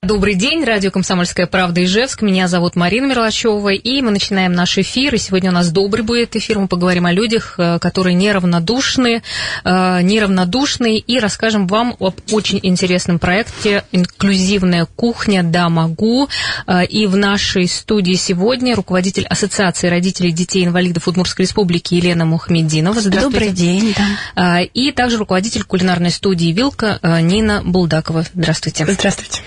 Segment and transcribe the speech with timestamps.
[0.00, 2.22] Добрый день, радио «Комсомольская правда» Ижевск.
[2.22, 5.12] Меня зовут Марина Мерлачева, и мы начинаем наш эфир.
[5.16, 6.60] И сегодня у нас добрый будет эфир.
[6.60, 9.22] Мы поговорим о людях, э, которые неравнодушны,
[9.64, 15.42] э, неравнодушны, и расскажем вам об очень интересном проекте «Инклюзивная кухня.
[15.42, 16.28] Да, могу».
[16.68, 23.02] Э, и в нашей студии сегодня руководитель Ассоциации родителей детей-инвалидов Удмуртской республики Елена Мухамединова.
[23.02, 23.96] Добрый день.
[24.36, 24.60] Да.
[24.60, 28.24] И также руководитель кулинарной студии «Вилка» Нина Булдакова.
[28.32, 28.86] Здравствуйте.
[28.88, 29.42] Здравствуйте.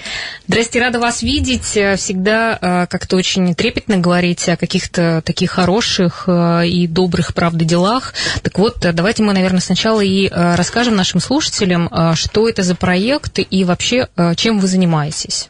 [0.48, 1.78] Здрасте, рада вас видеть.
[1.78, 7.64] Э, всегда э, как-то очень трепетно говорить о каких-то таких хороших э, и добрых, правда,
[7.64, 8.14] делах.
[8.42, 13.64] Так вот, давайте мы, наверное, сначала и расскажем нашим слушателям, что это за проект и
[13.64, 15.50] вообще, чем вы занимаетесь.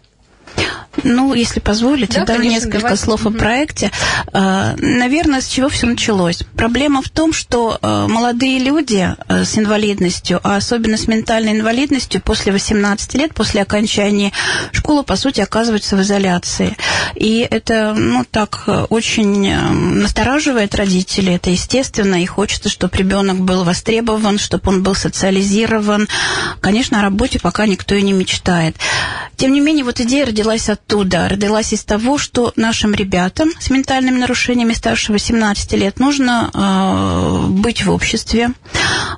[1.04, 3.04] Ну, если позволите, да, да конечно, несколько давайте.
[3.04, 3.92] слов о проекте.
[4.34, 6.44] А, наверное, с чего все началось?
[6.56, 12.22] Проблема в том, что а, молодые люди а, с инвалидностью, а особенно с ментальной инвалидностью,
[12.22, 14.32] после 18 лет, после окончания
[14.74, 16.76] школы, по сути, оказываются в изоляции.
[17.16, 21.36] И это, ну, так очень настораживает родителей.
[21.36, 26.08] Это естественно, и хочется, чтобы ребенок был востребован, чтобы он был социализирован.
[26.60, 28.76] Конечно, о работе пока никто и не мечтает.
[29.38, 33.70] Тем не менее, вот идея родилась от оттуда родилась из того, что нашим ребятам с
[33.70, 38.50] ментальными нарушениями старше 18 лет нужно э, быть в обществе,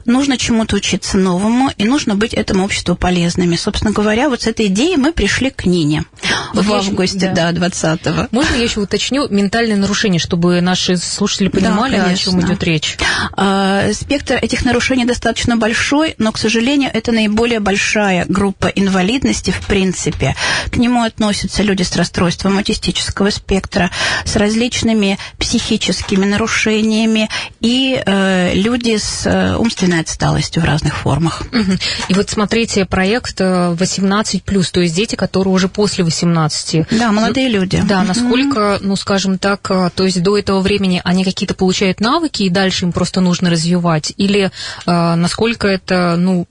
[0.05, 3.55] нужно чему-то учиться новому, и нужно быть этому обществу полезными.
[3.55, 6.05] Собственно говоря, вот с этой идеей мы пришли к Нине
[6.53, 8.27] вот в августе, еще, да, да 20-го.
[8.31, 12.97] Можно я еще уточню ментальные нарушения, чтобы наши слушатели понимали, да, о чем идет речь?
[13.35, 19.65] А, спектр этих нарушений достаточно большой, но, к сожалению, это наиболее большая группа инвалидности в
[19.65, 20.35] принципе.
[20.71, 23.91] К нему относятся люди с расстройством аутистического спектра,
[24.25, 31.43] с различными психическими нарушениями и э, люди с э, умственной отсталостью в разных формах.
[32.09, 36.87] И вот смотрите, проект 18+, э, то есть дети, которые уже после 18.
[36.91, 37.81] Да, молодые люди.
[37.85, 42.43] Да, насколько, ну, скажем так, э, то есть до этого времени они какие-то получают навыки,
[42.43, 44.13] и дальше им просто нужно развивать?
[44.17, 44.51] Или
[44.85, 46.47] э, насколько это, ну,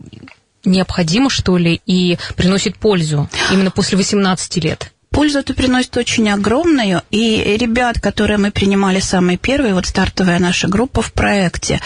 [0.64, 4.92] необходимо, что ли, и приносит пользу именно после 18 лет?
[5.12, 10.68] Пользу это приносит очень огромную, и ребят, которые мы принимали самые первые, вот стартовая наша
[10.68, 11.80] группа в проекте,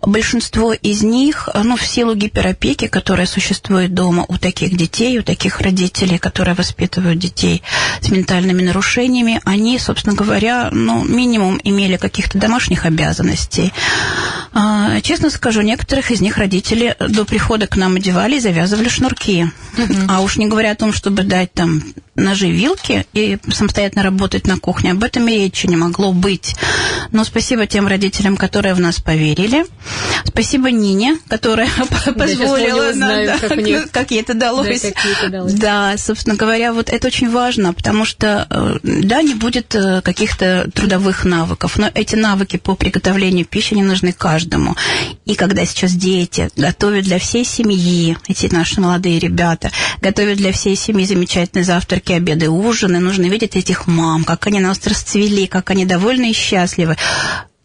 [0.00, 5.60] большинство из них, ну, в силу гиперопеки, которая существует дома у таких детей, у таких
[5.60, 7.62] родителей, которые воспитывают детей
[8.00, 13.72] с ментальными нарушениями, они, собственно говоря, ну, минимум имели каких-то домашних обязанностей.
[14.54, 19.50] А, честно скажу, некоторых из них родители до прихода к нам одевали и завязывали шнурки.
[19.76, 20.06] Mm-hmm.
[20.08, 21.82] А уж не говоря о том, чтобы дать там
[22.14, 22.67] ножи, вилки
[23.12, 24.92] и самостоятельно работать на кухне.
[24.92, 26.54] Об этом и речи не могло быть.
[27.12, 29.64] Но спасибо тем родителям, которые в нас поверили.
[30.24, 31.68] Спасибо Нине, которая
[32.16, 33.80] позволила нам, да, как, мне...
[33.92, 34.82] как ей это далось.
[34.82, 35.52] Да, это далось.
[35.54, 40.70] да, собственно говоря, вот это очень важно, потому что, э, да, не будет э, каких-то
[40.74, 44.76] трудовых навыков, но эти навыки по приготовлению пищи не нужны каждому.
[45.24, 49.70] И когда сейчас дети готовят для всей семьи, эти наши молодые ребята,
[50.00, 52.12] готовят для всей семьи замечательные завтраки, завтраки,
[52.58, 53.00] обеды, ужины.
[53.00, 56.96] Нужно видеть этих мам, как они нас расцвели, как они довольны и счастливы.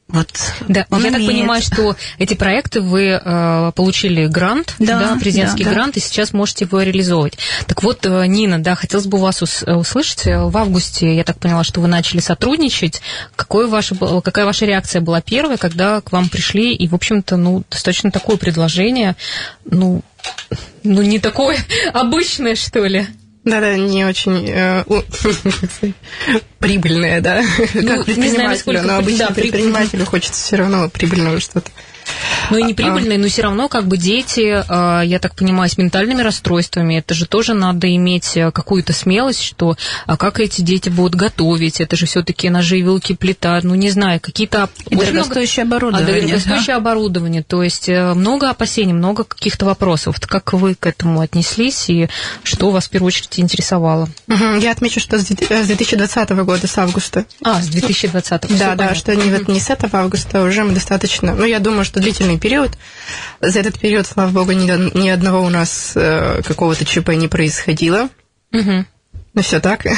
[0.10, 0.30] Вот
[0.68, 1.14] да, я умеет.
[1.14, 6.00] так понимаю, что эти проекты вы э, получили грант, да, да президентский да, грант, да.
[6.00, 7.40] и сейчас можете его реализовывать.
[7.66, 10.26] Так вот, э, Нина, да, хотелось бы вас ус- услышать.
[10.26, 13.02] В августе, я так поняла, что вы начали сотрудничать.
[13.36, 17.64] Какое ваше, какая ваша реакция была первая, когда к вам пришли, и, в общем-то, ну,
[17.72, 19.16] достаточно такое предложение,
[19.66, 20.04] ну,
[20.84, 21.58] ну, не такое
[21.94, 23.08] обычное, что ли?
[23.44, 24.84] Да-да, не очень э,
[26.60, 27.44] прибыльное, да,
[27.74, 31.70] ну, как предпринимателю, знаю, но обычно да, предпринимателю хочется все равно прибыльного что-то.
[32.50, 33.22] Ну и неприбыльные, а.
[33.22, 37.26] но все равно как бы дети, а, я так понимаю, с ментальными расстройствами, это же
[37.26, 39.76] тоже надо иметь э, какую-то смелость, что
[40.06, 44.20] а как эти дети будут готовить, это же все-таки ножи, вилки, плита, ну не знаю,
[44.20, 44.70] какие-то...
[44.90, 45.88] И дорогостоящее много...
[45.88, 46.18] оборудование.
[46.18, 46.78] А, дорогостоящее да?
[46.78, 50.20] оборудование, то есть э, много опасений, много каких-то вопросов.
[50.20, 52.10] Как вы к этому отнеслись и
[52.44, 54.10] что вас в первую очередь интересовало?
[54.28, 54.60] Угу.
[54.62, 57.26] Я отмечу, что с 2020 года, с августа.
[57.44, 58.58] А, с 2020.
[58.58, 61.34] Да, да, что не, не с этого августа уже мы достаточно...
[61.34, 62.72] Ну, я думаю, что длительный период.
[63.42, 68.10] За этот период, слава богу, ни, ни одного у нас э, какого-то ЧП не происходило.
[68.52, 68.86] Угу.
[69.34, 69.86] Ну, все так.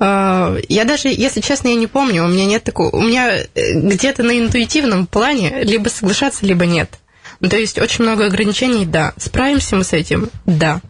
[0.00, 2.90] А, я даже, если честно, я не помню, у меня нет такого...
[2.94, 6.98] У меня э, где-то на интуитивном плане либо соглашаться, либо нет.
[7.40, 9.14] Ну, то есть очень много ограничений, да.
[9.16, 10.30] Справимся мы с этим?
[10.46, 10.80] Да.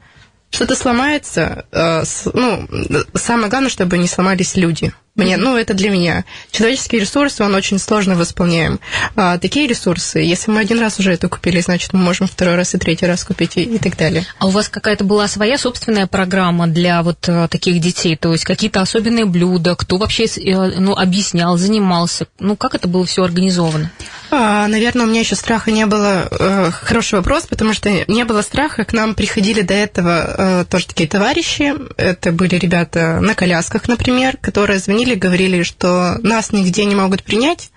[0.51, 2.03] что-то сломается, э,
[2.35, 2.69] ну,
[3.15, 4.93] самое главное, чтобы не сломались люди.
[5.19, 6.25] Мне, ну, это для меня.
[6.53, 8.79] Человеческие ресурсы, он очень сложно восполняем.
[9.17, 12.75] А такие ресурсы, если мы один раз уже это купили, значит, мы можем второй раз
[12.77, 14.25] и третий раз купить и, и так далее.
[14.39, 18.15] А у вас какая-то была своя собственная программа для вот а, таких детей?
[18.17, 19.75] То есть какие-то особенные блюда?
[19.75, 22.29] Кто вообще э, ну, объяснял, занимался?
[22.39, 23.91] Ну, как это было все организовано?
[24.31, 26.29] А, наверное, у меня еще страха не было.
[26.31, 28.85] Э, хороший вопрос, потому что не было страха.
[28.85, 31.75] К нам приходили до этого э, тоже такие товарищи.
[31.97, 37.71] Это были ребята на колясках, например, которые звонили, говорили, что нас нигде не могут принять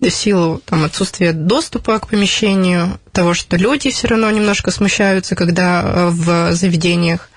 [0.00, 5.82] в силу там, отсутствия доступа к помещению, того, что люди все равно немножко смущаются, когда
[5.82, 7.28] э, в заведениях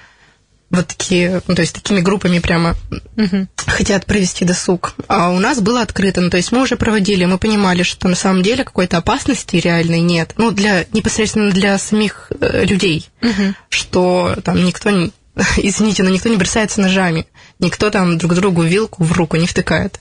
[0.71, 2.75] вот такие, ну, то есть такими группами прямо
[3.17, 3.47] угу.
[3.57, 4.93] хотят провести досуг.
[5.07, 8.15] А у нас было открыто, ну, то есть мы уже проводили, мы понимали, что на
[8.15, 13.53] самом деле какой-то опасности реальной нет, ну, для, непосредственно для самих э, людей, угу.
[13.69, 15.11] что там никто не,
[15.57, 17.27] извините, но никто не бросается ножами,
[17.61, 19.99] никто там друг другу вилку в руку не втыкает.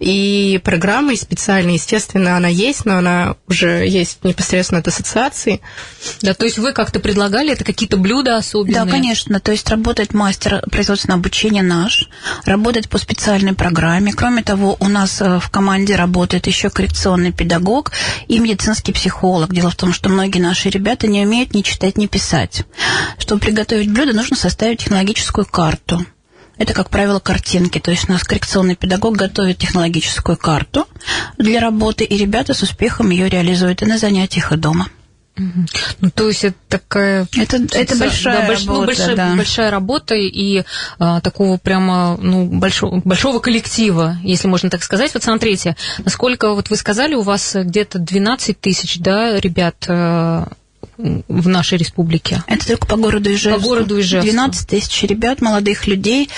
[0.00, 5.60] И программа специальная, естественно, она есть, но она уже есть непосредственно от ассоциации.
[6.20, 8.84] Да, то есть вы как-то предлагали это какие-то блюда особенные?
[8.84, 9.40] Да, конечно.
[9.40, 12.08] То есть работает мастер производственного обучения наш,
[12.44, 14.12] работает по специальной программе.
[14.12, 17.92] Кроме того, у нас э, в команде работает еще коррекционный педагог
[18.28, 19.52] и медицинский психолог.
[19.52, 22.64] Дело в том, что многие наши ребята не умеют ни читать, ни писать.
[23.18, 26.04] Чтобы приготовить блюдо, нужно составить технологическую карту.
[26.62, 27.80] Это, как правило, картинки.
[27.80, 30.86] То есть у нас коррекционный педагог готовит технологическую карту
[31.36, 34.86] для работы, и ребята с успехом ее реализуют и на занятиях, и дома.
[35.34, 37.26] Ну, то есть это такая...
[37.36, 39.34] Это, это большая, да, больш, ну, работа, ну, большая, да.
[39.34, 40.62] большая работа и
[41.00, 45.12] а, такого прямо ну, большого, большого коллектива, если можно так сказать.
[45.14, 45.74] Вот смотрите,
[46.04, 50.48] насколько вот вы сказали, у вас где-то 12 тысяч да, ребят а,
[50.98, 52.42] в нашей республике?
[52.46, 53.60] Это только по городу Ижевску.
[53.60, 54.30] По городу Ижевску.
[54.30, 56.28] 12 тысяч ребят, молодых людей,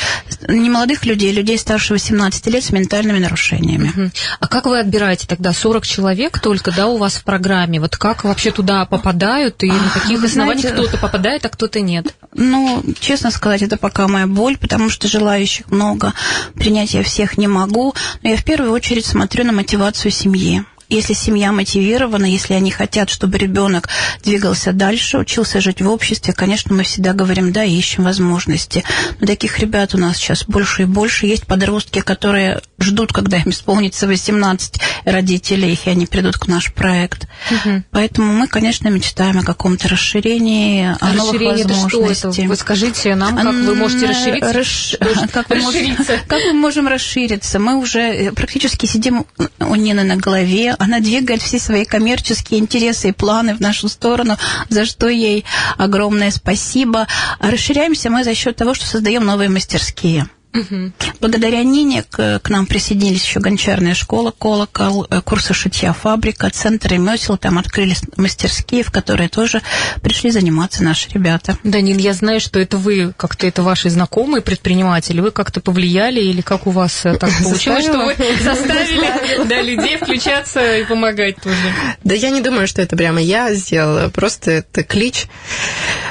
[0.49, 3.89] не молодых людей, людей старше 18 лет с ментальными нарушениями.
[3.89, 4.11] Угу.
[4.41, 7.81] А как вы отбираете тогда 40 человек только, да, у вас в программе?
[7.81, 11.81] Вот как вообще туда попадают и на каких вы основаниях знаете, кто-то попадает, а кто-то
[11.81, 12.15] нет?
[12.35, 16.13] Ну, честно сказать, это пока моя боль, потому что желающих много,
[16.55, 17.95] принять я всех не могу.
[18.23, 23.11] Но я в первую очередь смотрю на мотивацию семьи если семья мотивирована, если они хотят,
[23.11, 23.89] чтобы ребенок
[24.23, 28.85] двигался дальше, учился жить в обществе, конечно, мы всегда говорим, да, ищем возможности.
[29.21, 31.27] Но таких ребят у нас сейчас больше и больше.
[31.27, 37.27] Есть подростки, которые ждут, когда им исполнится 18 родителей, и они придут к наш проект.
[37.51, 37.85] Угу.
[37.91, 42.31] Поэтому мы, конечно, мечтаем о каком-то расширении, о расширение новых возможностях.
[42.31, 42.49] Это что?
[42.49, 44.53] Вы скажите нам, как вы можете расшириться?
[44.53, 44.97] Расш...
[45.33, 45.97] Как, мы можем...
[45.97, 47.59] как мы можем расшириться?
[47.59, 49.27] Мы уже э, практически сидим
[49.59, 54.37] у Нины на голове, она двигает все свои коммерческие интересы и планы в нашу сторону,
[54.69, 55.45] за что ей
[55.79, 57.07] огромное спасибо.
[57.41, 60.29] Расширяемся мы за счет того, что создаем новые мастерские.
[60.55, 60.93] Угу.
[61.21, 66.93] Благодаря Нине к, к нам присоединились еще гончарная школа «Колокол», э, курсы шитья «Фабрика», центр
[66.93, 67.37] ремесел.
[67.37, 69.63] Там открылись мастерские, в которые тоже
[70.01, 71.59] пришли заниматься наши ребята.
[71.65, 76.21] Да, Нин, я знаю, что это вы, как-то это ваши знакомые предприниматели, вы как-то повлияли
[76.21, 81.37] или как у вас э, так получилось, что вы заставили да, людей включаться и помогать
[81.43, 81.57] тоже?
[82.05, 85.27] Да я не думаю, что это прямо я сделала, просто это клич.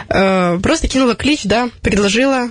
[0.09, 2.49] Э, просто кинула клич, да, предложила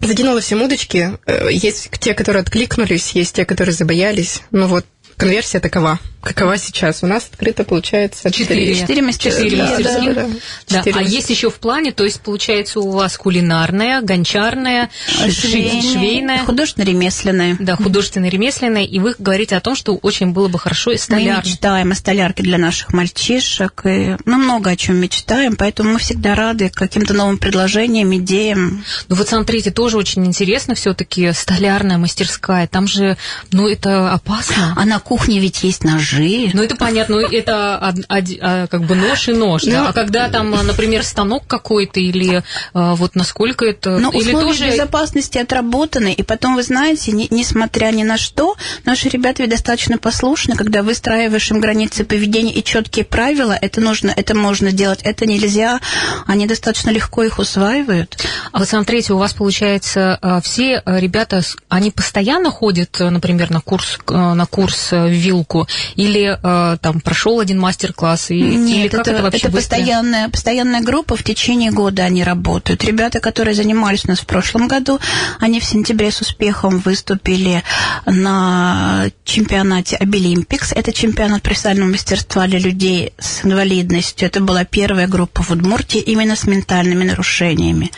[0.00, 1.18] Закинула все удочки.
[1.26, 4.42] Э, есть те, которые откликнулись, есть те, которые забоялись.
[4.50, 4.84] Ну вот,
[5.16, 5.98] конверсия такова.
[6.20, 7.04] Какова сейчас?
[7.04, 8.74] У нас открыто получается четыре.
[8.74, 9.56] Четыре мастерские.
[9.56, 10.14] Да, мастерские.
[10.14, 10.26] Да,
[10.68, 10.98] да, да.
[10.98, 14.90] А есть еще в плане, то есть получается у вас кулинарная, гончарная,
[15.30, 16.44] швейная, швейная.
[16.44, 17.56] Художественно-ремесленная.
[17.60, 18.84] Да, художественно-ремесленная.
[18.84, 21.36] И вы говорите о том, что очень было бы хорошо и столярной.
[21.44, 23.82] Мы мечтаем о столярке для наших мальчишек.
[23.84, 28.84] И мы много о чем мечтаем, поэтому мы всегда рады каким-то новым предложениям, идеям.
[29.08, 32.66] Ну вот смотрите, тоже очень интересно все-таки столярная мастерская.
[32.66, 33.16] Там же,
[33.52, 34.74] ну это опасно.
[34.76, 36.50] А на кухне ведь есть ножи ножи.
[36.54, 39.64] Ну, это понятно, ну, это а, как бы нож и нож.
[39.64, 42.42] Ну, а когда там, например, станок какой-то или
[42.74, 43.98] а, вот насколько это...
[43.98, 44.70] Ну, или условия тоже...
[44.70, 49.98] безопасности отработаны, и потом, вы знаете, не, несмотря ни на что, наши ребята ведь достаточно
[49.98, 55.26] послушны, когда выстраиваешь им границы поведения и четкие правила, это нужно, это можно делать, это
[55.26, 55.80] нельзя,
[56.26, 58.18] они достаточно легко их усваивают.
[58.52, 63.98] А вот смотрите, у вас, получается, а, все ребята, они постоянно ходят, например, на курс,
[64.08, 65.66] на курс в вилку,
[65.98, 68.30] Или э, там прошел один мастер-класс?
[68.30, 72.22] И, Нет, или как это, это вообще это постоянная, постоянная группа, в течение года они
[72.22, 72.84] работают.
[72.84, 75.00] Ребята, которые занимались у нас в прошлом году,
[75.40, 77.64] они в сентябре с успехом выступили
[78.06, 80.70] на чемпионате Обилимпикс.
[80.70, 84.28] Это чемпионат профессионального мастерства для людей с инвалидностью.
[84.28, 87.90] Это была первая группа в Удмуртии именно с ментальными нарушениями.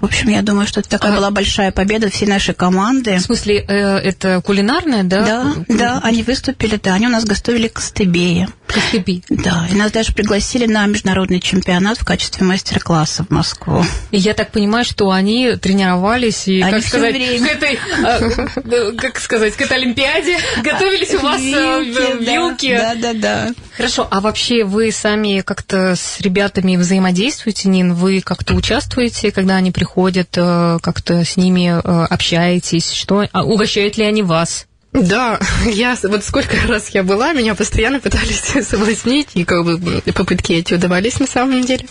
[0.00, 1.16] В общем, я думаю, что это такая а...
[1.16, 3.16] была большая победа всей нашей команды.
[3.16, 5.24] В смысле, э, это кулинарная, да?
[5.24, 8.48] Да, да, они выступили, да, они у нас гостовили к Стебее.
[8.68, 9.24] Костыби.
[9.28, 13.84] Да, и нас даже пригласили на международный чемпионат в качестве мастер-класса в Москву.
[14.10, 17.48] И я так понимаю, что они тренировались и, они как сказать, время.
[17.48, 22.78] к этой, а, как сказать, к этой Олимпиаде готовились у вас э, в Вилке.
[22.78, 23.54] Да, да, да.
[23.76, 27.94] Хорошо, а вообще вы сами как-то с ребятами взаимодействуете, Нин?
[27.94, 29.87] Вы как-то участвуете, когда они приходят,
[30.36, 32.92] э, как-то с ними э, общаетесь?
[32.92, 34.66] Что, а угощают ли они вас?
[34.92, 40.52] Да, я вот сколько раз я была, меня постоянно пытались соблазнить, и как бы попытки
[40.52, 41.86] эти удавались на самом деле.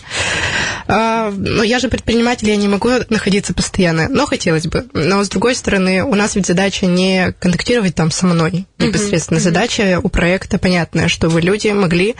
[0.88, 4.86] А, но я же предприниматель, я не могу находиться постоянно, но хотелось бы.
[4.94, 9.38] Но с другой стороны, у нас ведь задача не контактировать там со мной непосредственно.
[9.38, 12.16] Uh-huh, Задача у проекта понятная, чтобы люди могли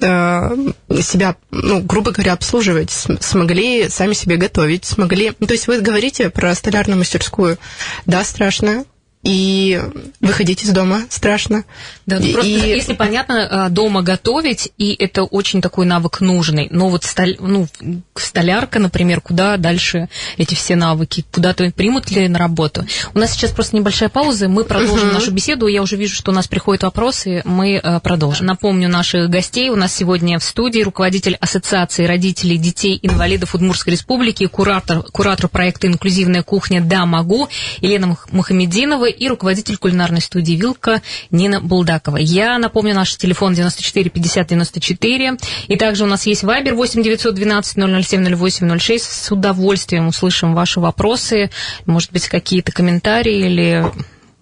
[0.00, 0.56] э,
[1.00, 5.32] себя, ну, грубо говоря, обслуживать, смогли сами себе готовить, смогли...
[5.32, 7.58] То есть вы говорите про столярную мастерскую.
[8.06, 8.84] Да, страшно,
[9.22, 9.80] и
[10.20, 11.64] выходить из дома страшно.
[12.06, 12.54] Да, ну, просто, и...
[12.54, 16.68] если понятно, а, дома готовить, и это очень такой навык нужный.
[16.70, 17.68] Но вот столь, ну,
[18.16, 21.24] столярка, например, куда дальше эти все навыки?
[21.32, 22.84] Куда-то примут ли на работу?
[23.14, 25.14] У нас сейчас просто небольшая пауза, мы продолжим uh-huh.
[25.14, 25.68] нашу беседу.
[25.68, 28.46] Я уже вижу, что у нас приходят вопросы, мы а, продолжим.
[28.46, 29.70] Напомню наших гостей.
[29.70, 35.86] У нас сегодня в студии руководитель Ассоциации родителей детей инвалидов Удмуртской Республики, куратор, куратор проекта
[35.86, 37.48] «Инклюзивная кухня Да, могу»
[37.80, 42.16] Елена Мухамединова и руководитель кулинарной студии «Вилка» Нина Булдакова.
[42.16, 45.36] Я напомню, наш телефон 94 50 94.
[45.68, 49.04] И также у нас есть Вайбер 8 912 007 08 06.
[49.04, 51.50] С удовольствием услышим ваши вопросы,
[51.86, 53.84] может быть, какие-то комментарии или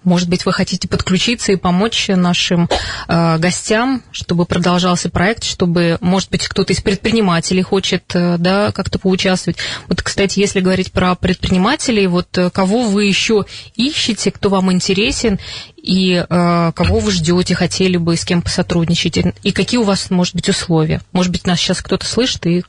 [0.04, 2.68] может быть, вы хотите подключиться и помочь нашим
[3.08, 8.98] э, гостям, чтобы продолжался проект, чтобы, может быть, кто-то из предпринимателей хочет э, да, как-то
[8.98, 9.58] поучаствовать.
[9.88, 15.38] Вот, кстати, если говорить про предпринимателей, вот э, кого вы еще ищете, кто вам интересен,
[15.82, 20.34] и э, кого вы ждете, хотели бы, с кем посотрудничать, и какие у вас, может
[20.34, 21.00] быть, условия?
[21.12, 22.64] Может быть, нас сейчас кто-то слышит и...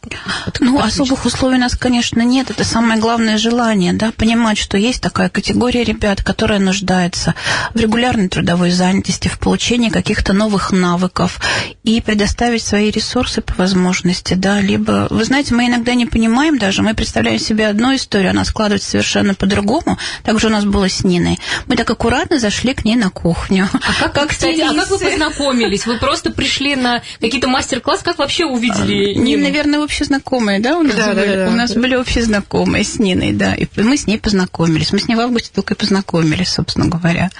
[0.60, 2.50] Ну, особых условий у нас, конечно, нет.
[2.50, 7.36] Это самое главное желание, да, понимать, что есть такая категория ребят, которая нуждается
[7.74, 11.40] в регулярной трудовой занятости, в получении каких-то новых навыков
[11.84, 16.82] и предоставить свои ресурсы по возможности, да, либо, вы знаете, мы иногда не понимаем даже,
[16.82, 21.04] мы представляем себе одну историю, она складывается совершенно по-другому, так же у нас было с
[21.04, 21.40] Ниной.
[21.68, 23.68] Мы так аккуратно зашли к ней на кухню.
[23.74, 25.86] А как, как кстати, а как вы познакомились?
[25.86, 29.24] Вы просто пришли на какие-то мастер-классы, как вообще увидели Нину?
[29.24, 31.36] Нина, наверное, общие знакомые, да, у нас да, были?
[31.36, 31.82] Да, да, у нас да.
[31.82, 34.94] были общие знакомые с Ниной, да, и мы с ней познакомились.
[34.94, 37.32] Мы с ней в августе только и познакомились, собственно говоря.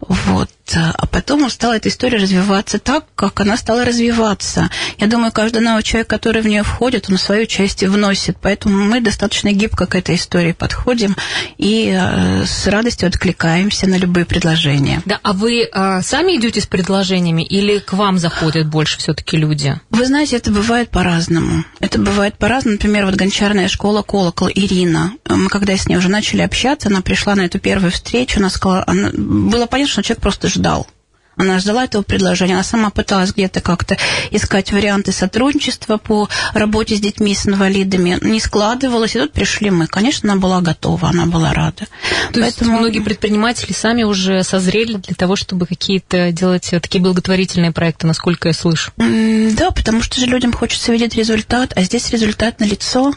[0.00, 0.50] Вот.
[0.74, 4.70] А потом стала эта история развиваться так, как она стала развиваться.
[4.98, 8.36] Я думаю, каждый новый человек, который в нее входит, он свою часть вносит.
[8.40, 11.16] Поэтому мы достаточно гибко к этой истории подходим
[11.56, 15.02] и э, с радостью откликаемся на любые предложения.
[15.04, 19.78] Да, а вы а, сами идете с предложениями или к вам заходят больше все-таки люди?
[19.90, 21.64] Вы знаете, это бывает по-разному.
[21.80, 22.76] Это бывает по-разному.
[22.76, 25.12] Например, вот гончарная школа «Колокол» Ирина.
[25.28, 28.84] Мы когда с ней уже начали общаться, она пришла на эту первую встречу, она сказала,
[28.86, 30.87] она, было понятно, что человек просто ждал.
[31.36, 33.96] Она ждала этого предложения, она сама пыталась где-то как-то
[34.30, 38.18] искать варианты сотрудничества по работе с детьми с инвалидами.
[38.22, 39.86] Не складывалось, и тут пришли мы.
[39.86, 41.86] Конечно, она была готова, она была рада.
[42.32, 42.44] То Поэтому...
[42.44, 48.48] есть многие предприниматели сами уже созрели для того, чтобы какие-то делать такие благотворительные проекты, насколько
[48.48, 48.92] я слышу?
[48.96, 53.12] Да, потому что же людям хочется видеть результат, а здесь результат на лицо.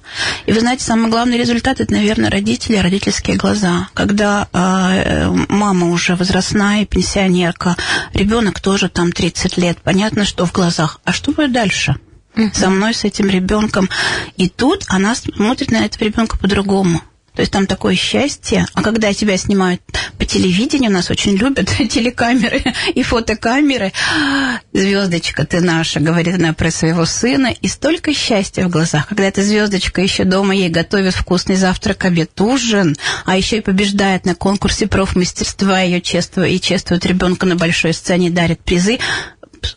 [0.45, 3.87] И вы знаете, самый главный результат это, наверное, родители, родительские глаза.
[3.93, 7.77] Когда э, мама уже возрастная, пенсионерка,
[8.13, 10.99] ребенок тоже там 30 лет, понятно, что в глазах.
[11.03, 11.95] А что будет дальше?
[12.53, 13.89] Со мной, с этим ребенком.
[14.37, 17.01] И тут она смотрит на этого ребенка по-другому.
[17.39, 18.65] То есть там такое счастье.
[18.73, 19.81] А когда тебя снимают
[20.17, 22.61] по телевидению, нас очень любят телекамеры
[22.93, 23.93] и фотокамеры.
[24.73, 27.55] Звездочка ты наша, говорит она про своего сына.
[27.61, 29.07] И столько счастья в глазах.
[29.07, 34.25] Когда эта звездочка еще дома ей готовит вкусный завтрак, обед, ужин, а еще и побеждает
[34.25, 38.99] на конкурсе профмастерства, ее чествует и чествует ребенка на большой сцене, дарит призы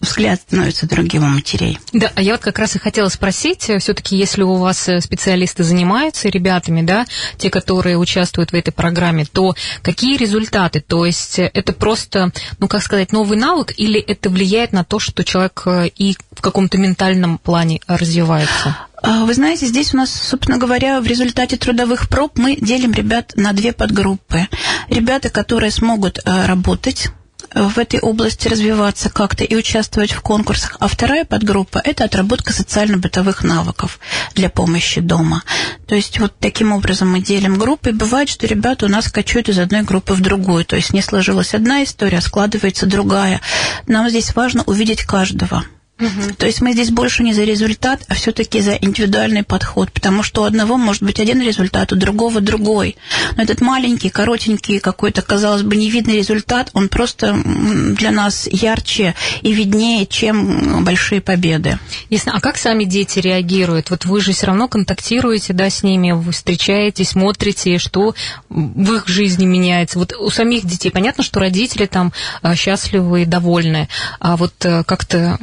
[0.00, 1.78] взгляд становится другим у матерей.
[1.92, 5.00] Да, а я вот как раз и хотела спросить, э, все-таки, если у вас э,
[5.00, 7.06] специалисты занимаются ребятами, да,
[7.38, 10.80] те, которые участвуют в этой программе, то какие результаты?
[10.80, 14.98] То есть э, это просто, ну, как сказать, новый навык, или это влияет на то,
[14.98, 18.76] что человек и в каком-то ментальном плане развивается?
[19.02, 23.32] А, вы знаете, здесь у нас, собственно говоря, в результате трудовых проб мы делим ребят
[23.34, 24.46] на две подгруппы.
[24.88, 27.10] Ребята, которые смогут работать
[27.54, 30.76] в этой области развиваться как-то и участвовать в конкурсах.
[30.80, 33.98] А вторая подгруппа– это отработка социально-бытовых навыков
[34.34, 35.42] для помощи дома.
[35.86, 37.92] То есть вот таким образом мы делим группы.
[37.92, 40.64] Бывает, что ребята у нас качают из одной группы в другую.
[40.64, 43.40] То есть не сложилась одна история, а складывается другая.
[43.86, 45.64] Нам здесь важно увидеть каждого.
[46.02, 46.34] Угу.
[46.36, 50.42] То есть мы здесь больше не за результат, а все-таки за индивидуальный подход, потому что
[50.42, 52.96] у одного может быть один результат, у другого другой.
[53.36, 59.52] Но этот маленький, коротенький, какой-то, казалось бы, невидный результат, он просто для нас ярче и
[59.52, 61.78] виднее, чем большие победы.
[62.10, 62.32] Ясно.
[62.34, 63.90] А как сами дети реагируют?
[63.90, 68.14] Вот вы же все равно контактируете, да, с ними, вы встречаетесь, смотрите, что
[68.48, 70.00] в их жизни меняется.
[70.00, 74.82] Вот у самих детей понятно, что родители там э, счастливы и довольны, а вот э,
[74.84, 75.38] как-то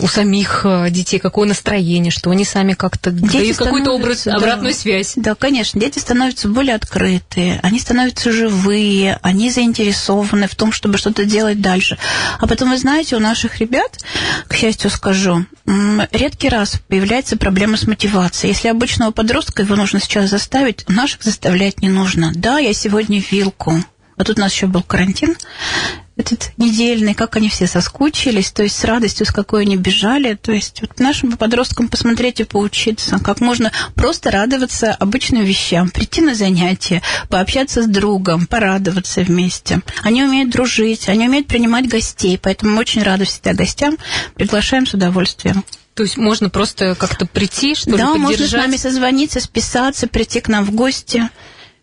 [0.00, 4.74] у самих э, детей, какое настроение, что они сами как-то дают какой-то образ, да, обратную
[4.74, 5.14] связь.
[5.16, 11.24] Да, конечно, дети становятся более открытые, они становятся живые, они заинтересованы в том, чтобы что-то
[11.24, 11.98] делать дальше.
[12.38, 13.98] А потом, вы знаете, у наших ребят,
[14.48, 15.44] к счастью скажу,
[16.12, 18.52] редкий раз появляется проблема с мотивацией.
[18.52, 22.32] Если обычного подростка его нужно сейчас заставить, наших заставлять не нужно.
[22.34, 23.82] Да, я сегодня вилку.
[24.16, 25.34] А тут у нас еще был карантин,
[26.20, 30.34] этот недельный, как они все соскучились, то есть с радостью, с какой они бежали.
[30.34, 36.20] То есть вот нашим подросткам посмотреть и поучиться, как можно просто радоваться обычным вещам, прийти
[36.20, 39.80] на занятия, пообщаться с другом, порадоваться вместе.
[40.02, 43.96] Они умеют дружить, они умеют принимать гостей, поэтому мы очень рады всегда гостям,
[44.34, 45.64] приглашаем с удовольствием.
[45.94, 48.22] То есть можно просто как-то прийти, что да, ли, поддержать?
[48.22, 51.28] можно с нами созвониться, списаться, прийти к нам в гости.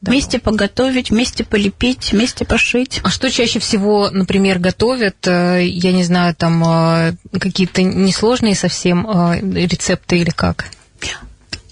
[0.02, 0.12] Да.
[0.12, 3.00] Вместе поготовить, вместе полепить, вместе пошить.
[3.04, 9.08] А что чаще всего, например, готовят, э, я не знаю, там э, какие-то несложные совсем
[9.10, 10.66] э, рецепты или как?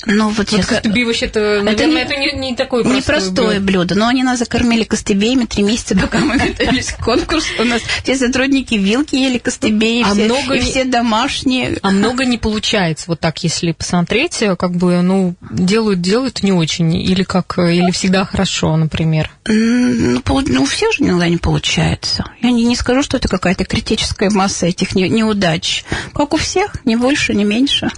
[0.05, 3.65] Ну, вот вот костыби вообще-то, наверное, это, не, это не, не такое простое Непростое блюдо.
[3.65, 7.47] блюдо, но они нас закормили костыбеями три месяца, пока мы готовились к конкурсу.
[7.59, 11.77] У нас все сотрудники вилки ели костыбей, а все, много и все домашние.
[11.81, 16.95] А много не получается, вот так, если посмотреть, как бы, ну, делают, делают не очень,
[16.95, 19.31] или как, или всегда хорошо, например.
[19.47, 22.25] Ну, ну у всех же иногда не получается.
[22.41, 25.83] Я не, не скажу, что это какая-то критическая масса этих неудач.
[26.13, 27.89] Как у всех, не больше, не меньше.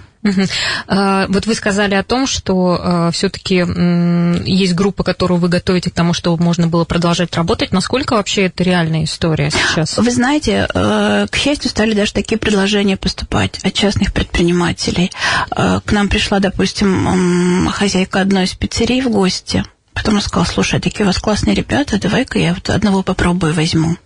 [0.86, 3.64] А, вот вы сказали о том, что а, все-таки
[4.44, 7.72] есть группа, которую вы готовите к тому, чтобы можно было продолжать работать.
[7.72, 9.96] Насколько вообще это реальная история сейчас?
[9.96, 15.12] Вы знаете, э, к счастью, стали даже такие предложения поступать от частных предпринимателей.
[15.54, 19.64] Э, к нам пришла, допустим, хозяйка одной из пиццерий в гости.
[19.98, 23.96] Потом она сказала, слушай, такие у вас классные ребята, давай-ка я вот одного попробую возьму.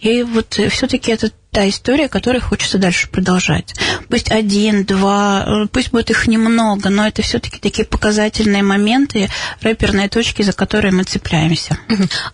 [0.00, 3.74] И вот э, все-таки это та история, которую хочется дальше продолжать.
[4.08, 9.28] Пусть один, два, э, пусть будет их немного, но это все-таки такие показательные моменты,
[9.62, 11.78] рэперные точки, за которые мы цепляемся.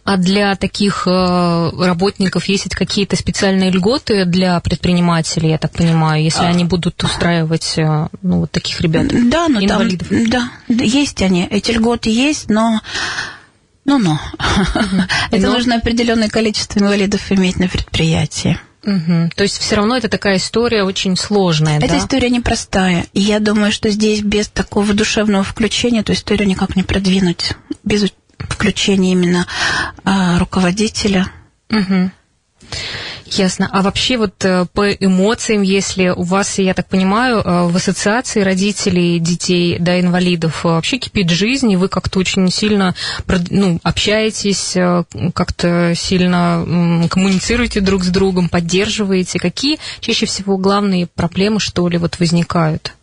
[0.05, 6.45] А для таких э, работников есть какие-то специальные льготы для предпринимателей, я так понимаю, если
[6.45, 6.49] а...
[6.49, 10.09] они будут устраивать ну, вот таких ребят, да, но инвалидов?
[10.09, 12.81] Там, да, есть они, эти льготы есть, но
[13.85, 14.19] ну-ну.
[15.31, 18.59] Это нужно определенное количество инвалидов иметь на предприятии.
[18.87, 19.31] Угу.
[19.35, 21.99] То есть все равно это такая история очень сложная, Эта да?
[21.99, 23.07] история непростая.
[23.15, 27.53] И я думаю, что здесь без такого душевного включения эту историю никак не продвинуть.
[27.83, 29.47] Без включения именно
[30.05, 31.29] а, руководителя.
[31.71, 32.11] Угу.
[33.37, 33.69] Ясно.
[33.73, 38.43] А вообще вот э, по эмоциям, если у вас, я так понимаю, э, в ассоциации
[38.43, 42.95] родителей детей, да, инвалидов, э, вообще кипит жизнь, и вы как-то очень сильно
[43.51, 44.77] ну, общаетесь,
[45.35, 49.39] как-то сильно коммуницируете друг с другом, поддерживаете.
[49.41, 52.95] Какие чаще всего главные проблемы, что ли, вот возникают?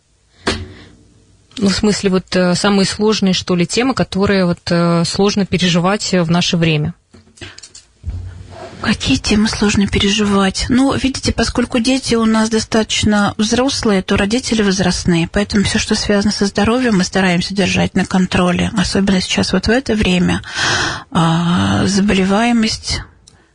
[1.58, 6.56] Ну, в смысле, вот самые сложные, что ли, темы, которые вот сложно переживать в наше
[6.56, 6.94] время?
[8.82, 10.66] Какие темы сложно переживать?
[10.68, 16.32] Ну, видите, поскольку дети у нас достаточно взрослые, то родители возрастные, поэтому все, что связано
[16.32, 18.72] со здоровьем, мы стараемся держать на контроле.
[18.76, 20.42] Особенно сейчас вот в это время
[21.12, 23.02] а, заболеваемость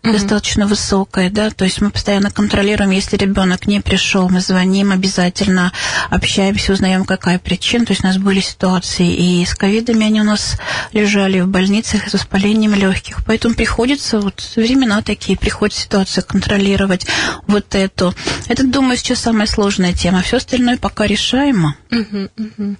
[0.03, 0.13] угу.
[0.13, 5.71] достаточно высокая, да, то есть мы постоянно контролируем, если ребенок не пришел, мы звоним обязательно,
[6.09, 7.85] общаемся, узнаем, какая причина.
[7.85, 10.57] То есть у нас были ситуации и с ковидами они у нас
[10.93, 17.07] лежали в больницах с воспалением легких, поэтому приходится вот времена такие, приходится ситуацию контролировать
[17.47, 18.13] вот эту.
[18.47, 20.21] Это, думаю, сейчас самая сложная тема.
[20.21, 21.75] Все остальное пока решаемо.
[21.91, 22.75] Угу, угу.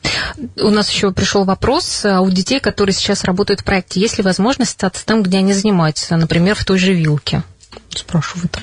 [0.58, 4.00] У нас еще пришел вопрос а у детей, которые сейчас работают в проекте.
[4.00, 7.44] Есть ли возможность остаться там, где они занимаются, например, в той же вилке?
[7.90, 8.60] Спрашивают.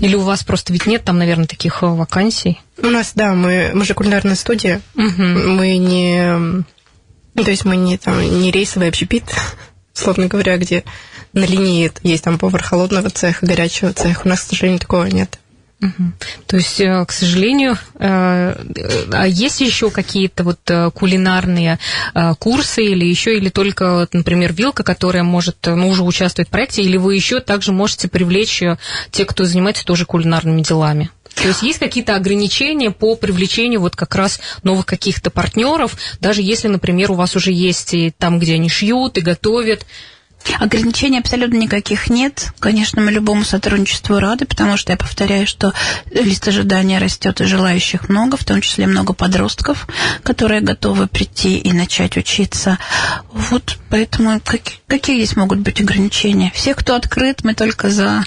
[0.00, 2.60] Или у вас просто ведь нет там, наверное, таких э, вакансий?
[2.78, 4.80] У нас, да, мы, мы же кулинарная студия.
[4.96, 5.22] Угу.
[5.22, 6.64] Мы не...
[7.42, 9.24] То есть мы не, там, не рейсовый общепит,
[9.94, 10.84] условно говоря, где
[11.32, 14.22] на линии есть там повар холодного цеха, горячего цеха.
[14.24, 15.38] У нас, к сожалению, такого нет.
[16.46, 18.54] То есть, э, к сожалению, э,
[19.12, 21.78] а есть еще какие-то вот э, кулинарные
[22.38, 26.96] курсы или еще, или только, например, вилка, которая может, ну, уже участвует в проекте, или
[26.96, 28.62] вы еще также можете привлечь
[29.10, 31.10] тех, кто занимается тоже кулинарными делами?
[31.34, 36.68] То есть есть какие-то ограничения по привлечению вот как раз новых каких-то партнеров, даже если,
[36.68, 39.84] например, у вас уже есть и там, где они шьют и готовят,
[40.60, 42.52] Ограничений абсолютно никаких нет.
[42.58, 45.72] Конечно, мы любому сотрудничеству рады, потому что я повторяю, что
[46.10, 49.86] лист ожидания растет и желающих много, в том числе много подростков,
[50.22, 52.78] которые готовы прийти и начать учиться.
[53.32, 54.40] Вот поэтому
[54.86, 56.52] какие здесь могут быть ограничения?
[56.54, 58.24] Все, кто открыт, мы только за.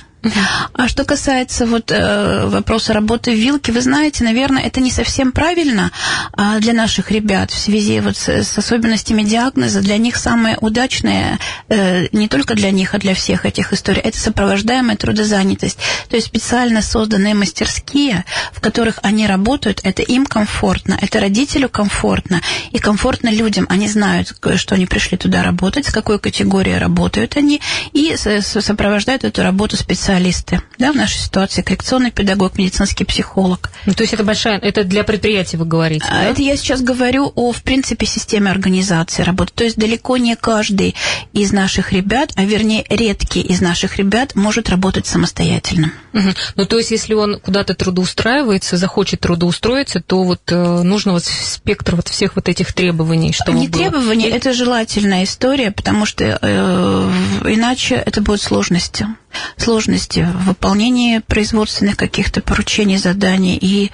[0.73, 5.31] А что касается вот э, вопроса работы в вилке, вы знаете, наверное, это не совсем
[5.31, 5.91] правильно
[6.35, 9.81] э, для наших ребят в связи вот с, с особенностями диагноза.
[9.81, 14.17] Для них самое удачное, э, не только для них, а для всех этих историй, это
[14.17, 15.77] сопровождаемая трудозанятость.
[16.09, 22.41] То есть специально созданные мастерские, в которых они работают, это им комфортно, это родителю комфортно
[22.71, 23.67] и комфортно людям.
[23.69, 27.61] Они знают, что они пришли туда работать, с какой категорией работают они,
[27.93, 33.69] и сопровождают эту работу специально специалисты, да, в нашей ситуации, коррекционный педагог, медицинский психолог.
[33.85, 36.23] Ну, то есть это большая, это для предприятий вы говорите, а, да?
[36.23, 39.51] Это я сейчас говорю о, в принципе, системе организации работы.
[39.53, 40.95] То есть далеко не каждый
[41.33, 45.91] из наших ребят, а вернее редкий из наших ребят может работать самостоятельно.
[46.13, 46.29] Угу.
[46.55, 51.95] Ну, то есть если он куда-то трудоустраивается, захочет трудоустроиться, то вот э, нужно вот спектр
[51.95, 53.83] вот всех вот этих требований, что Не было.
[53.83, 57.11] требования, это желательная история, потому что э,
[57.45, 59.07] иначе это будут сложности
[59.57, 63.57] сложности в выполнении производственных каких-то поручений, заданий.
[63.59, 63.91] И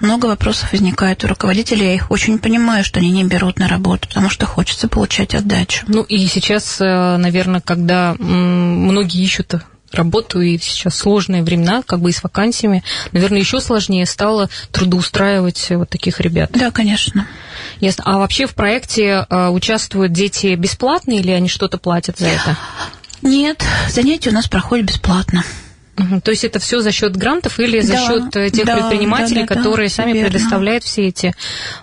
[0.00, 1.86] много вопросов возникает у руководителей.
[1.86, 5.84] Я их очень понимаю, что они не берут на работу, потому что хочется получать отдачу.
[5.88, 9.54] Ну и сейчас, э, наверное, когда многие ищут
[9.92, 15.70] работу, и сейчас сложные времена, как бы и с вакансиями, наверное, еще сложнее стало трудоустраивать
[15.70, 16.50] вот таких ребят.
[16.52, 17.26] Да, конечно.
[17.80, 18.04] Ясно.
[18.06, 22.56] А вообще в проекте э, участвуют дети бесплатно или они что-то платят за это?
[23.22, 25.44] Нет, занятия у нас проходят бесплатно.
[26.22, 29.42] То есть это все за счет грантов или за да, счет э, тех да, предпринимателей,
[29.42, 30.30] да, да, которые да, сами верно.
[30.30, 31.34] предоставляют все эти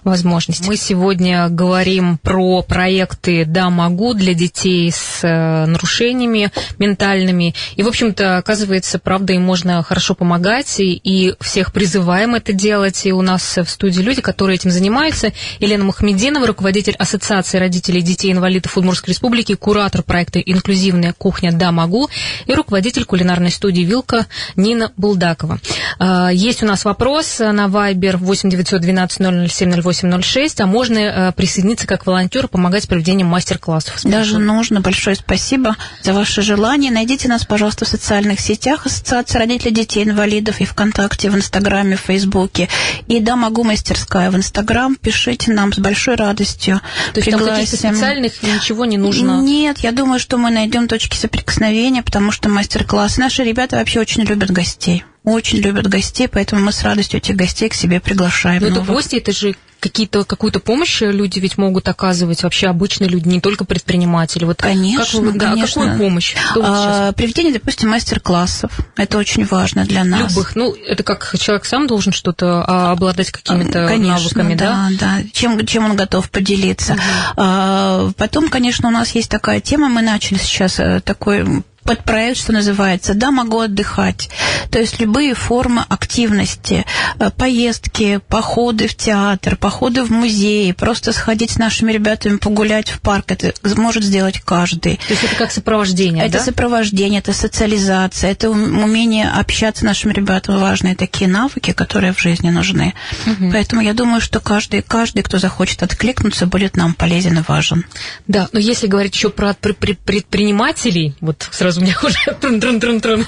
[0.03, 0.67] возможности?
[0.67, 7.53] Мы сегодня говорим про проекты «Да, могу» для детей с э, нарушениями ментальными.
[7.75, 13.05] И, в общем-то, оказывается, правда, им можно хорошо помогать, и, и всех призываем это делать.
[13.05, 15.33] И у нас в студии люди, которые этим занимаются.
[15.59, 22.09] Елена Махмединова, руководитель Ассоциации родителей детей-инвалидов Удмуртской Республики, куратор проекта «Инклюзивная кухня «Да, могу»
[22.45, 25.59] и руководитель кулинарной студии «Вилл Вилка Нина Булдакова.
[25.99, 30.61] А, есть у нас вопрос на Viber 8 912 007 0806.
[30.61, 33.99] А можно э, присоединиться как волонтер, помогать проведением мастер-классов?
[34.03, 34.81] Даже нужно.
[34.81, 36.91] Большое спасибо за ваше желание.
[36.91, 42.69] Найдите нас, пожалуйста, в социальных сетях Ассоциация родителей детей-инвалидов и ВКонтакте, в Инстаграме, в Фейсбуке.
[43.07, 44.95] И да, могу мастерская в Инстаграм.
[44.95, 46.81] Пишите нам с большой радостью.
[47.13, 47.47] То есть Пригласим.
[47.47, 49.41] там каких-то специальных ничего не нужно?
[49.41, 53.17] Нет, я думаю, что мы найдем точки соприкосновения, потому что мастер-класс.
[53.17, 55.03] Наши ребята вообще очень любят гостей.
[55.23, 58.61] Очень любят гостей, поэтому мы с радостью этих гостей к себе приглашаем.
[58.61, 63.27] Но это гости, это же какие-то, какую-то помощь люди ведь могут оказывать, вообще обычные люди,
[63.27, 64.43] не только предприниматели.
[64.43, 65.81] Вот конечно, как вы, да, конечно.
[65.81, 66.35] какую помощь?
[66.59, 68.71] А, приведение, допустим, мастер-классов.
[68.97, 70.31] Это очень важно для нас.
[70.31, 70.55] Любых.
[70.55, 74.89] Ну, это как человек сам должен что-то а, обладать какими-то конечно, навыками, да?
[74.91, 75.23] Да, да.
[75.31, 76.93] Чем, чем он готов поделиться.
[76.93, 77.01] Угу.
[77.37, 82.39] А, потом, конечно, у нас есть такая тема, мы начали сейчас э, такой под проект,
[82.39, 84.29] что называется, да, могу отдыхать.
[84.71, 86.83] То есть любые формы активности,
[87.19, 92.99] э, поездки, походы в театр, походы в музей, просто сходить с нашими ребятами погулять в
[93.01, 94.97] парк, это может сделать каждый.
[95.07, 96.43] То есть это как сопровождение, Это да?
[96.43, 102.49] сопровождение, это социализация, это умение общаться с нашими ребятами, важные такие навыки, которые в жизни
[102.49, 102.93] нужны.
[103.27, 103.51] Угу.
[103.51, 107.85] Поэтому я думаю, что каждый, каждый, кто захочет откликнуться, будет нам полезен и важен.
[108.27, 113.25] Да, но если говорить еще про предпринимателей, вот сразу сразу у меня уже трун-трун-трун-трун.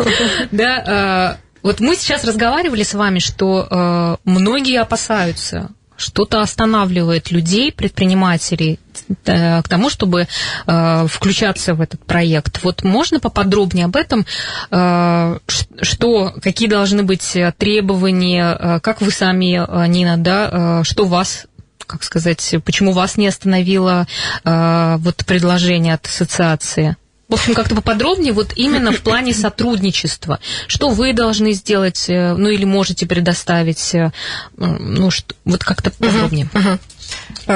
[0.51, 8.79] Да, вот мы сейчас разговаривали с вами, что многие опасаются что-то останавливает людей, предпринимателей
[9.25, 10.27] э, к тому, чтобы
[10.67, 12.63] э, включаться в этот проект.
[12.63, 14.23] Вот можно поподробнее об этом,
[14.69, 21.47] что, какие должны быть требования, как вы сами, Нина, да, что вас
[21.87, 24.07] как сказать, почему вас не остановило
[24.43, 26.97] вот предложение от ассоциации?
[27.27, 30.39] В общем, как-то поподробнее, вот именно в плане сотрудничества.
[30.67, 34.11] Что вы должны сделать, э, ну или можете предоставить, э,
[34.55, 35.89] ну, что, вот как-то.
[35.89, 36.79] Uh-huh, uh-huh.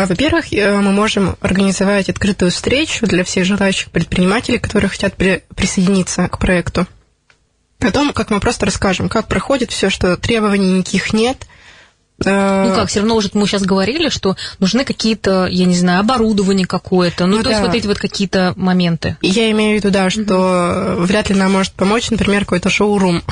[0.07, 6.27] Во-первых, э, мы можем организовать открытую встречу для всех желающих предпринимателей, которые хотят при- присоединиться
[6.27, 6.85] к проекту.
[7.79, 11.47] Потом, как мы просто расскажем, как проходит все, что требований никаких нет–
[12.25, 16.67] ну как, все равно уже мы сейчас говорили, что нужны какие-то, я не знаю, оборудование
[16.67, 17.49] какое-то, ну, ну то да.
[17.51, 19.17] есть вот эти вот какие-то моменты.
[19.21, 21.03] Я имею в виду, да, что угу.
[21.05, 23.23] вряд ли нам может помочь, например, какой-то шоу-рум.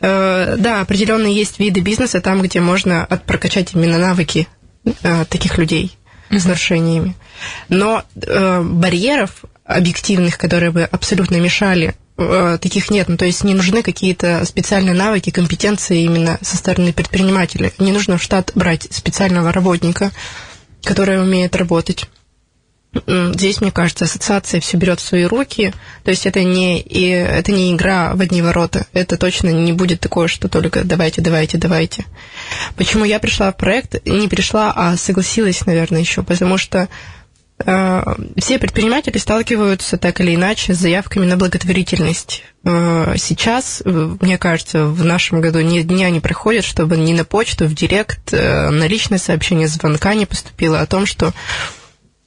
[0.00, 4.46] Э, да, определенные есть виды бизнеса там, где можно прокачать именно навыки
[5.02, 5.96] э, таких людей
[6.30, 7.16] с нарушениями.
[7.68, 13.08] Но э, барьеров объективных, которые бы абсолютно мешали Э, таких нет.
[13.08, 17.72] Ну, то есть не нужны какие-то специальные навыки, компетенции именно со стороны предпринимателя.
[17.78, 20.12] Не нужно в штат брать специального работника,
[20.82, 22.08] который умеет работать.
[23.08, 25.74] Здесь, мне кажется, ассоциация все берет в свои руки.
[26.04, 28.86] То есть это не, и, это не игра в одни ворота.
[28.92, 32.04] Это точно не будет такое, что только давайте, давайте, давайте.
[32.76, 34.06] Почему я пришла в проект?
[34.06, 36.22] Не пришла, а согласилась, наверное, еще.
[36.22, 36.88] Потому что Э,
[37.56, 42.42] все предприниматели сталкиваются так или иначе с заявками на благотворительность.
[42.64, 47.66] Э, сейчас, мне кажется, в нашем году ни дня не проходит, чтобы ни на почту,
[47.66, 51.32] в директ, э, на личное сообщение, звонка не поступило о том, что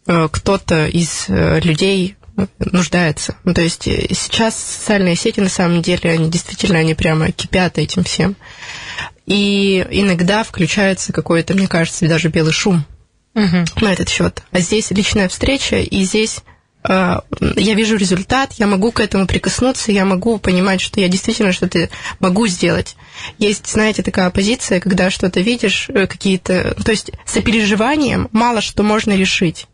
[0.06, 2.16] кто-то из людей
[2.60, 3.36] нуждается.
[3.44, 8.06] Ну, то есть сейчас социальные сети, на самом деле, они действительно, они прямо кипят этим
[8.06, 8.38] всем.
[9.26, 12.86] И иногда включается какой-то, мне кажется, даже белый шум
[13.38, 13.86] угу.
[13.86, 14.44] на этот счет.
[14.52, 16.40] А здесь личная встреча, и здесь
[16.84, 17.20] э,
[17.56, 21.90] я вижу результат, я могу к этому прикоснуться, я могу понимать, что я действительно что-то
[22.20, 22.96] могу сделать.
[23.38, 26.76] Есть, знаете, такая позиция, когда что-то видишь, э, какие-то...
[26.84, 29.68] То есть сопереживанием мало что можно решить.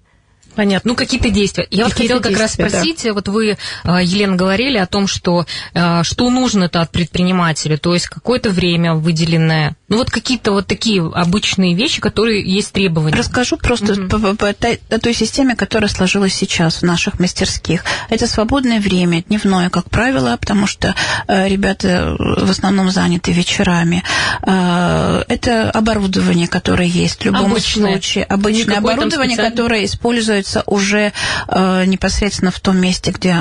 [0.55, 0.91] Понятно.
[0.91, 1.67] Ну, какие-то действия.
[1.71, 3.13] Я вот хотела как раз спросить, да.
[3.13, 3.57] вот вы, э,
[4.03, 5.45] Елена, говорили о том, что
[6.03, 11.75] что нужно-то от предпринимателя, то есть какое-то время выделенное ну вот какие-то вот такие обычные
[11.75, 13.15] вещи, которые есть требования.
[13.15, 14.35] Расскажу просто mm-hmm.
[14.37, 17.85] по, о той системе, которая сложилась сейчас в наших мастерских.
[18.09, 20.95] Это свободное время, дневное, как правило, потому что
[21.27, 24.03] э, ребята в основном заняты вечерами.
[24.47, 27.91] Э, это оборудование, которое есть в любом обычное.
[27.91, 28.23] случае.
[28.23, 29.85] Обычное Никакое оборудование, которое
[30.43, 31.13] используется уже
[31.47, 33.35] э, непосредственно в том месте, где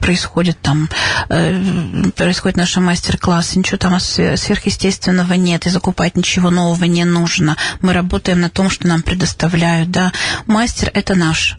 [0.00, 0.88] происходит там
[1.28, 3.56] э, происходит наш мастер-класс.
[3.56, 7.56] Ничего там сверхъестественного нет закупать ничего нового не нужно.
[7.80, 10.12] Мы работаем на том, что нам предоставляют, да.
[10.46, 11.58] Мастер– это наш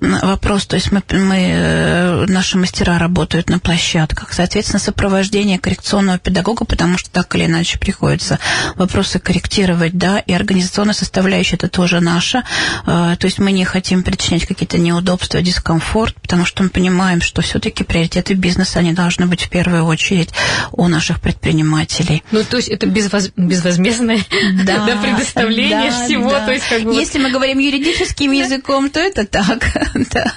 [0.00, 4.32] вопрос, то есть мы, мы, э, наши мастера работают на площадках.
[4.32, 8.38] Соответственно, сопровождение коррекционного педагога, потому что так или иначе приходится
[8.76, 12.44] вопросы корректировать, да, и организационная составляющая– это тоже наша.
[12.86, 17.42] Э, то есть мы не хотим причинять какие-то неудобства, дискомфорт, потому что мы понимаем, что
[17.42, 20.30] все-таки приоритеты бизнеса, они должны быть в первую очередь
[20.72, 22.22] у наших предпринимателей.
[22.30, 24.20] Ну, то есть это безвоз безвозмездное
[24.64, 26.30] да, да, предоставление да, всего.
[26.30, 26.46] Да.
[26.46, 29.87] То есть, как бы, Если мы говорим юридическим языком, то это так.
[30.12, 30.32] да.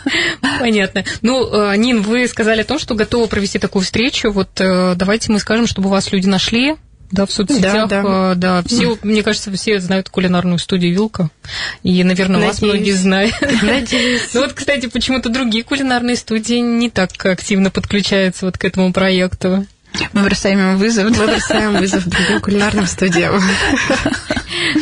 [0.59, 1.03] Понятно.
[1.21, 4.31] Ну, э, Нин, вы сказали о том, что готовы провести такую встречу.
[4.31, 6.75] Вот э, давайте мы скажем, чтобы вас люди нашли.
[7.11, 8.31] Да, в соцсетях, да, да.
[8.31, 8.63] Э, да.
[8.65, 11.29] Все, мне кажется, все знают кулинарную студию Вилка.
[11.83, 12.53] И, наверное, Надеюсь.
[12.53, 13.35] вас многие знают.
[13.61, 14.33] Надеюсь.
[14.33, 19.65] Ну вот, кстати, почему-то другие кулинарные студии не так активно подключаются вот к этому проекту.
[20.13, 21.09] Мы бросаем им вызов.
[21.09, 23.41] Мы бросаем вызов другим кулинарным студиям.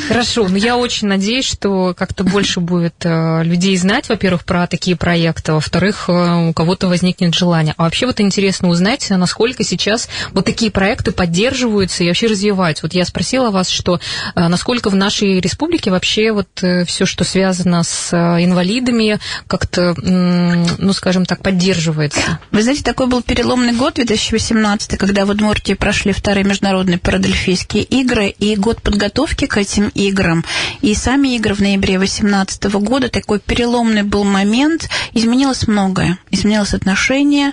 [0.10, 4.98] Хорошо, но я очень надеюсь, что как-то больше будет э, людей знать, во-первых, про такие
[4.98, 7.76] проекты, во-вторых, э, у кого-то возникнет желание.
[7.78, 12.88] А вообще вот интересно узнать, насколько сейчас вот такие проекты поддерживаются и вообще развиваются.
[12.88, 14.00] Вот я спросила вас, что
[14.34, 16.48] э, насколько в нашей республике вообще вот
[16.88, 22.40] все, что связано с инвалидами, как-то, ну, скажем так, поддерживается.
[22.50, 28.30] Вы знаете, такой был переломный год, 2018, когда в Удмуртии прошли вторые международные парадельфийские игры,
[28.30, 30.44] и год подготовки к этим играм.
[30.82, 36.18] И сами игры в ноябре 2018 года, такой переломный был момент, изменилось многое.
[36.32, 37.52] Изменилось отношение,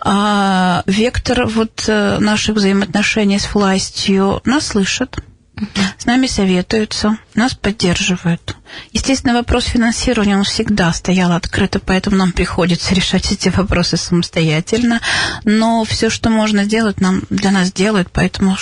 [0.00, 5.18] а, вектор вот э, наших взаимоотношений с властью нас слышат,
[5.98, 8.56] с нами советуются, нас поддерживают.
[8.92, 15.00] Естественно, вопрос финансирования, он всегда стоял открыто, поэтому нам приходится решать эти вопросы самостоятельно.
[15.44, 18.56] Но все, что можно сделать, нам для нас делают, поэтому...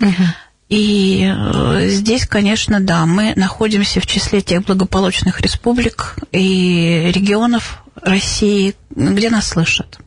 [0.00, 0.24] Угу.
[0.72, 8.74] И э, здесь, конечно, да, мы находимся в числе тех благополучных республик и регионов России,
[8.88, 9.98] где нас слышат.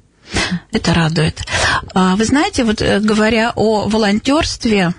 [0.71, 1.45] Это радует.
[1.93, 4.95] А вы знаете, вот э, говоря о волонтерстве,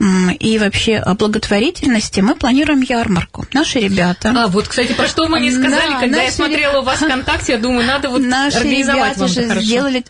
[0.00, 3.46] и вообще о благотворительности мы планируем ярмарку.
[3.52, 4.32] Наши ребята.
[4.34, 7.52] А, вот, кстати, про что мы не сказали, да, когда я смотрела у вас ВКонтакте,
[7.52, 9.66] я думаю, надо вот наши организовать ребята уже хорошо.
[9.66, 10.04] сделали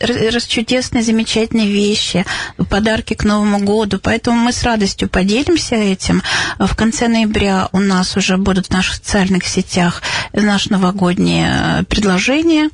[0.47, 2.25] чудесные, замечательные вещи,
[2.69, 6.23] подарки к Новому году, поэтому мы с радостью поделимся этим.
[6.57, 10.01] В конце ноября у нас уже будут в наших социальных сетях
[10.31, 12.69] наше новогоднее предложение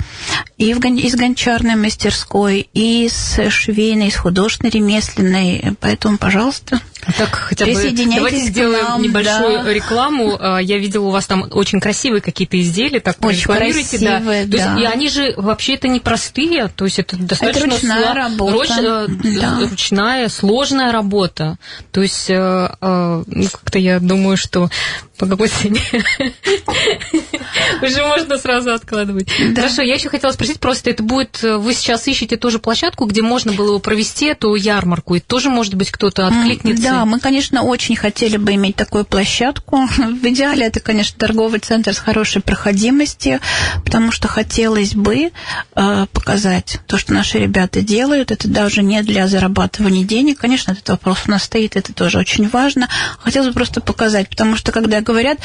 [0.58, 5.76] и из гончарной мастерской, и из швейной, из художественной, ремесленной.
[5.80, 6.80] Поэтому, пожалуйста,
[7.18, 9.74] так хотя бы давайте сделаем нам, небольшую да.
[9.74, 10.38] рекламу.
[10.40, 14.20] А, я видела у вас там очень красивые какие-то изделия, так очень красивые, да.
[14.20, 14.48] да.
[14.48, 18.04] То есть, и они же вообще это не простые, то есть это достаточно это ручная
[18.04, 18.14] сло...
[18.14, 18.70] работа, Руч...
[18.70, 19.08] Э,
[19.40, 19.60] да.
[19.70, 21.58] ручная сложная работа.
[21.92, 24.70] То есть э, э, ну, как-то я думаю, что
[25.18, 25.82] по какой цене?
[27.82, 29.28] Уже можно сразу откладывать.
[29.52, 29.62] Да.
[29.62, 33.54] Хорошо, я еще хотела спросить, просто это будет, вы сейчас ищете тоже площадку, где можно
[33.54, 36.84] было провести эту ярмарку, и тоже, может быть, кто-то откликнется?
[36.84, 39.88] Да, мы, конечно, очень хотели бы иметь такую площадку.
[39.98, 43.40] В идеале это, конечно, торговый центр с хорошей проходимостью,
[43.84, 45.32] потому что хотелось бы
[45.76, 48.32] э, показать то, что наши ребята делают.
[48.32, 50.40] Это даже не для зарабатывания денег.
[50.40, 52.88] Конечно, этот вопрос у нас стоит, это тоже очень важно.
[53.20, 55.42] Хотелось бы просто показать, потому что, когда говорят э,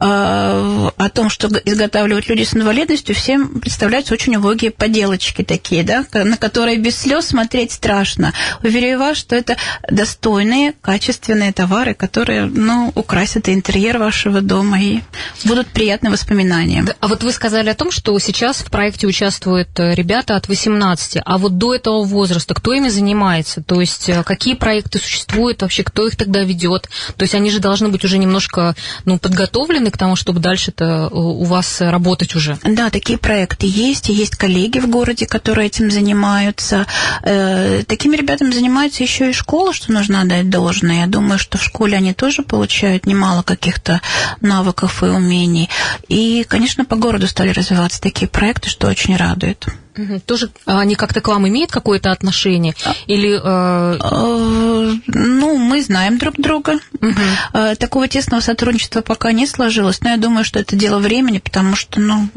[0.00, 6.36] о том, что изготавливают люди с инвалидностью, всем представляются очень убогие поделочки такие, да, на
[6.36, 8.32] которые без слез смотреть страшно.
[8.62, 9.56] Уверяю вас, что это
[9.90, 15.00] достойные, качественные товары, которые, ну, украсят интерьер вашего дома и
[15.44, 16.84] будут приятные воспоминания.
[17.00, 21.18] А вот вы сказали о том, что сейчас в проекте участвуют э, ребята от 18,
[21.24, 23.62] а вот до этого возраста кто ими занимается?
[23.62, 26.88] То есть э, какие проекты существуют вообще, кто их тогда ведет?
[27.16, 28.74] То есть они же должны быть уже немножко,
[29.04, 32.58] ну, подготовлены к тому, чтобы дальше-то э, у вас работать уже?
[32.62, 36.86] Да, такие проекты есть, есть коллеги в городе, которые этим занимаются.
[37.22, 41.00] Такими ребятами занимается еще и школа, что нужно дать должное.
[41.00, 44.00] Я думаю, что в школе они тоже получают немало каких-то
[44.40, 45.68] навыков и умений.
[46.08, 49.66] И, конечно, по городу стали развиваться такие проекты, что очень радует.
[50.26, 52.74] Тоже они как-то к вам имеют какое-то отношение?
[53.06, 53.98] Или, э...
[54.00, 56.78] Э, ну, мы знаем друг друга.
[57.00, 57.76] Угу.
[57.78, 62.00] Такого тесного сотрудничества пока не сложилось, но я думаю, что это дело времени, потому что,
[62.00, 62.28] ну,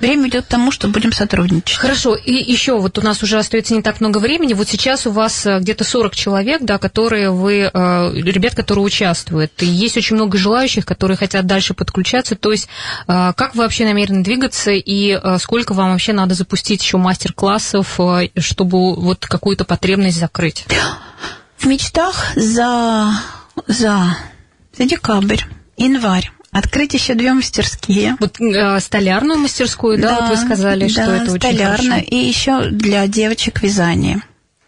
[0.00, 1.76] время идет к тому, что будем сотрудничать.
[1.76, 4.54] Хорошо, и еще вот у нас уже остается не так много времени.
[4.54, 9.52] Вот сейчас у вас э, где-то 40 человек, да, которые вы, ребят, которые участвуют.
[9.62, 12.36] И есть очень много желающих, которые хотят дальше подключаться.
[12.36, 12.68] То есть,
[13.06, 18.28] как вы вообще намерены двигаться и сколько вам вообще надо надо запустить еще мастер-классов, э,
[18.38, 20.64] чтобы вот какую-то потребность закрыть?
[21.58, 23.12] В мечтах за,
[23.66, 24.16] за,
[24.76, 25.42] за декабрь,
[25.76, 28.16] январь открыть еще две мастерские.
[28.18, 31.96] Вот э, столярную мастерскую, да, да, вот вы сказали, да, что это очень хорошо.
[32.06, 34.22] и еще для девочек вязание.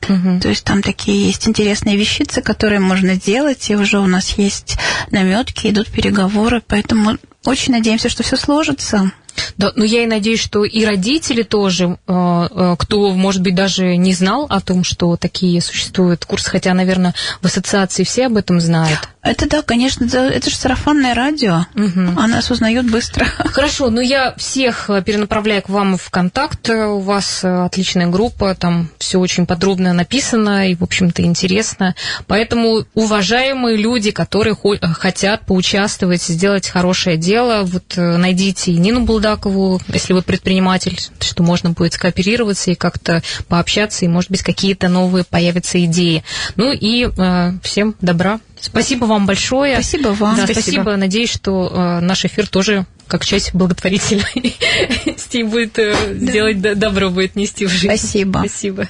[0.08, 0.40] Угу.
[0.40, 4.76] То есть там такие есть интересные вещицы, которые можно делать, и уже у нас есть
[5.10, 9.12] наметки, идут переговоры, поэтому очень надеемся, что все сложится.
[9.56, 13.96] Да, но я и надеюсь, что и родители тоже, э, э, кто, может быть, даже
[13.96, 18.60] не знал о том, что такие существуют курсы, хотя, наверное, в ассоциации все об этом
[18.60, 19.00] знают.
[19.24, 21.66] Это да, конечно, это же сарафанное радио.
[21.74, 22.00] Угу.
[22.16, 23.24] Она нас узнает быстро.
[23.26, 26.68] Хорошо, но я всех э, перенаправляю к вам в контакт.
[26.68, 31.94] У вас отличная группа, там все очень подробно написано и, в общем-то, интересно.
[32.26, 34.56] Поэтому, уважаемые люди, которые
[34.94, 41.70] хотят поучаствовать, сделать хорошее дело, вот найдите Нину Булдакову, Булдакову, если вы предприниматель, что можно
[41.70, 46.24] будет скооперироваться и как-то пообщаться, и, может быть, какие-то новые появятся идеи.
[46.56, 48.40] Ну и э, всем добра.
[48.64, 49.74] Спасибо вам большое.
[49.74, 50.36] Спасибо вам.
[50.36, 50.62] Да, спасибо.
[50.62, 50.96] спасибо.
[50.96, 54.56] Надеюсь, что э, наш эфир тоже как часть благотворительной
[55.44, 57.86] будет э, делать добро, будет нести в жизнь.
[57.86, 58.38] Спасибо.
[58.38, 58.88] Спасибо.